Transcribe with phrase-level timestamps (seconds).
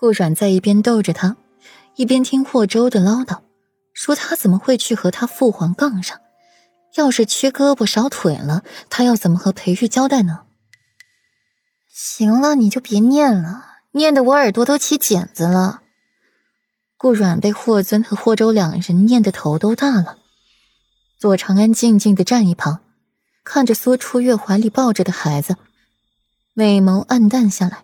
[0.00, 1.36] 顾阮在一边逗着他，
[1.96, 3.40] 一边听霍州的唠叨，
[3.92, 6.20] 说他怎么会去和他父皇杠上？
[6.94, 10.42] 要是缺胳膊少腿了，他要怎么和裴玉交代呢？
[11.92, 15.82] 行了，你就别念了，念得我耳朵都起茧子了。
[16.96, 20.18] 顾阮被霍尊和霍州两人念得头都大了。
[21.18, 22.82] 左长安静静的站一旁，
[23.42, 25.56] 看着苏初月怀里抱着的孩子，
[26.54, 27.82] 美眸暗淡下来。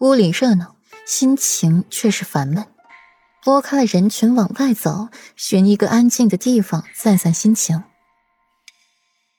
[0.00, 0.73] 屋里热闹，
[1.06, 2.66] 心情却是烦闷。
[3.42, 7.84] 拨开了人群往外走，寻一个安静的地方散散心情。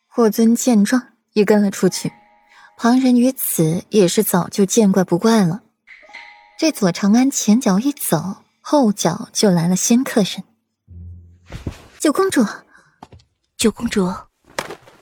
[0.08, 2.14] 霍尊见状也跟了出去，
[2.78, 5.64] 旁人于此也是早就见怪不怪了。
[6.58, 10.44] 这左长安前脚一走，后脚就来了新客人。
[12.00, 12.46] 九公主。
[13.58, 14.14] 九公主，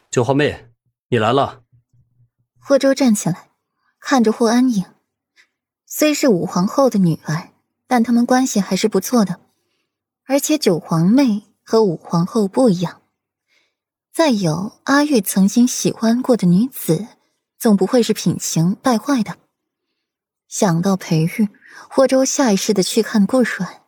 [0.09, 0.69] 九皇妹，
[1.09, 1.63] 你来了。
[2.59, 3.49] 霍州站起来，
[3.99, 4.85] 看着霍安影，
[5.95, 7.49] 虽是五皇后的女儿，
[7.85, 9.39] 但他们关系还是不错的。
[10.25, 13.03] 而且九皇妹和五皇后不一样，
[14.11, 17.05] 再有阿玉曾经喜欢过的女子，
[17.59, 19.37] 总不会是品行败坏的。
[20.47, 21.49] 想到裴玉，
[21.87, 23.83] 霍州下意识的去看顾阮。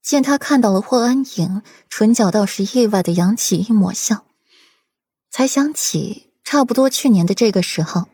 [0.00, 4.24] 见他看到了霍安影，唇角倒是意外的扬起一抹笑，
[5.32, 8.06] 才想起差不多去年的这个时候，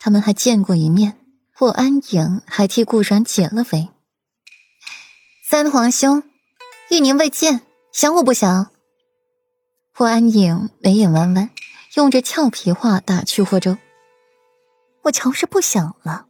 [0.00, 1.20] 他们还见过一面。
[1.56, 3.88] 霍安影还替顾然解了围。
[5.48, 6.24] 三皇兄，
[6.90, 7.60] 一年未见，
[7.92, 8.72] 想我不想？
[9.94, 11.50] 霍安影眉眼弯弯，
[11.94, 13.78] 用着俏皮话打趣霍州
[15.04, 16.26] ：“我瞧是不想了，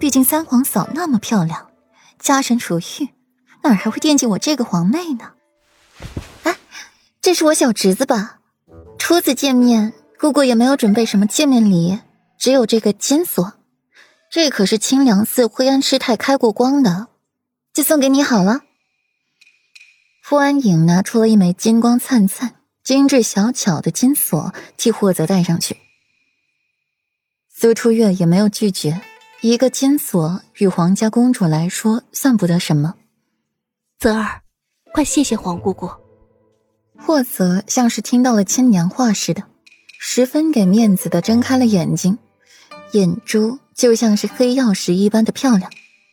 [0.00, 1.70] 毕竟三皇嫂那么漂亮，
[2.18, 3.10] 家人如玉。”
[3.62, 5.32] 哪还会惦记我这个皇妹呢？
[6.44, 6.56] 哎，
[7.20, 8.38] 这是我小侄子吧？
[8.98, 12.00] 初次见面，姑姑也没有准备什么见面礼，
[12.38, 13.52] 只有这个金锁，
[14.32, 17.08] 这可是清凉寺惠安师太开过光的，
[17.74, 18.62] 就送给你好了。
[20.24, 25.76] 傅安影拿出了一枚金光灿灿、精致小巧的金锁，替霍泽戴上去。
[27.54, 29.02] 苏初月也没有拒绝，
[29.42, 32.94] 一个金锁与皇家公主来说算不得什么。
[33.98, 34.40] 泽儿，
[34.94, 35.90] 快谢谢皇姑姑。
[36.96, 39.42] 霍泽像是听到了亲娘话似的，
[40.00, 42.16] 十分给面子的睁开了眼睛，
[42.92, 45.68] 眼珠就像是黑曜石一般的漂亮，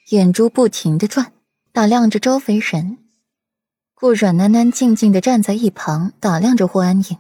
[0.10, 1.32] 眼珠不停的转，
[1.72, 2.98] 打量着周围人。
[3.94, 7.18] 顾阮喃喃静静的站在一旁，打量着霍安影，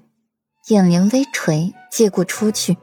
[0.69, 2.75] 眼帘微垂，借故出去。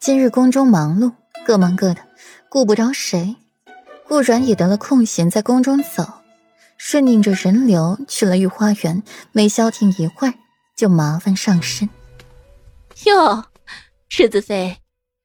[0.00, 1.12] 今日宫中忙碌，
[1.44, 2.00] 各忙各的，
[2.48, 3.36] 顾不着谁。
[4.08, 6.10] 顾阮也得了空闲，在宫中走。
[6.78, 9.02] 顺应着人流去了御花园，
[9.32, 10.32] 没消停一会儿，
[10.74, 11.90] 就麻烦上身。
[13.04, 13.44] 哟，
[14.08, 14.78] 世子妃，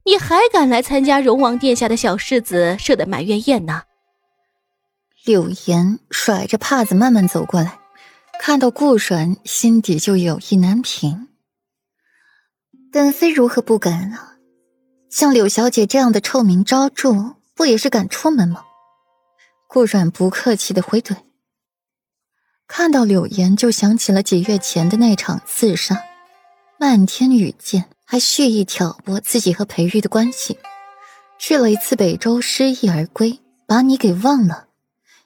[0.07, 3.84] 你还敢来参加荣王殿下的小世子设的满月宴呢？
[5.25, 7.78] 柳岩甩着帕子慢慢走过来，
[8.40, 11.28] 看到顾阮，心底就有意难平。
[12.90, 14.38] 本妃如何不敢啊？
[15.09, 18.63] 像柳小姐这样的臭名昭著，不也是敢出门吗？
[19.68, 21.18] 顾阮不客气的回怼。
[22.66, 26.01] 看到柳岩，就想起了几月前的那场刺杀，
[26.79, 30.57] 漫天雨箭，还蓄意挑拨自己和裴玉的关系。
[31.38, 33.38] 去了一次北周，失意而归，
[33.68, 34.69] 把你给忘了。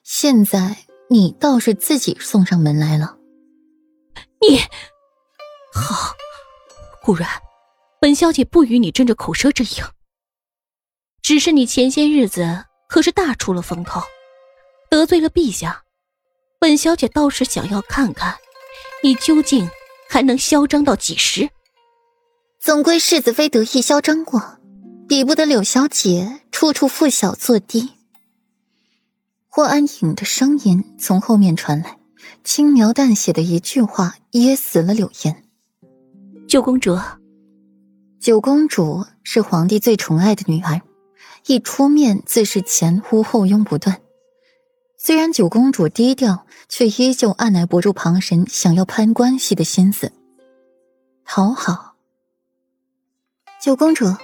[0.02, 0.76] 现在
[1.08, 3.16] 你倒是自己送上门来了。
[4.40, 4.58] 你
[5.72, 6.12] 好，
[7.04, 7.28] 顾然，
[8.00, 9.84] 本小姐不与你争着口舌之赢。
[11.22, 14.02] 只是你前些日子可是大出了风头，
[14.90, 15.84] 得罪了陛下。
[16.58, 18.36] 本小姐倒是想要看看，
[19.04, 19.70] 你究竟
[20.08, 21.48] 还能嚣张到几时？
[22.64, 24.60] 总归世子妃得意嚣张过，
[25.08, 27.90] 比不得柳小姐处处负小作低。
[29.48, 31.98] 霍安影的声音从后面传来，
[32.44, 35.42] 轻描淡写的一句话噎死了柳岩。
[36.46, 36.96] 九公主，
[38.20, 40.80] 九公主是皇帝最宠爱的女儿，
[41.46, 44.00] 一出面自是前呼后拥不断。
[44.96, 50.12] 虽然九公主低调，却依旧按捺不住旁人想要攀关系的心思，
[51.24, 51.91] 讨好。
[53.62, 54.16] 九公主，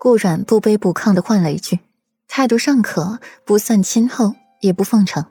[0.00, 1.78] 顾阮不卑不亢的换了一句，
[2.26, 5.26] 态度尚可，不算亲厚，也不奉承。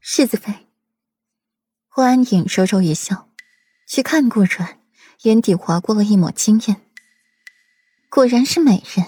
[0.00, 0.66] 世子妃。
[1.90, 3.28] 霍安影收收一笑，
[3.86, 4.78] 去看顾阮，
[5.24, 6.80] 眼底划过了一抹惊艳。
[8.08, 9.06] 果然是美人。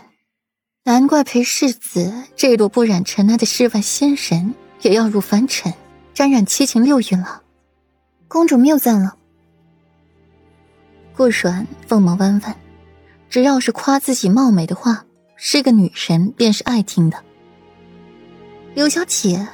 [0.82, 5.72] 难怪裴世子这朵不染尘埃的世外仙人也要入凡尘，
[6.12, 7.42] 沾染七情六欲了。
[8.28, 9.16] 公主谬赞了。
[11.16, 12.54] 顾阮凤毛弯弯，
[13.30, 15.04] 只要是夸自己貌美的话，
[15.36, 17.22] 是个女神便是爱听的。
[18.74, 19.46] 柳小姐，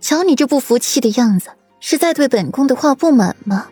[0.00, 3.68] 瞧你这不服气的样子，是在对本宫的话不满吗？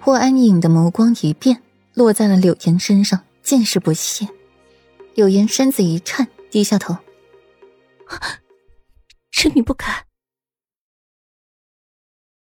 [0.00, 1.62] 霍安影的眸光一变，
[1.94, 4.28] 落在了柳岩身上，尽是不屑。
[5.14, 6.96] 柳岩身子一颤，低下头
[9.32, 10.04] ：“臣女不敢。”